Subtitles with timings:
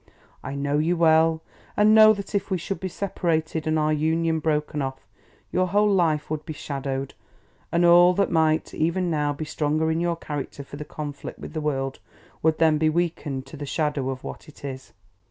[0.43, 1.43] I know you well,
[1.77, 5.05] and know that if we should be separated and our union broken off,
[5.51, 7.13] your whole life would be shadowed,
[7.71, 11.53] and all that might, even now, be stronger in your character for the conflict with
[11.53, 11.99] the world
[12.41, 14.91] would then be weakened to the shadow of what it is!"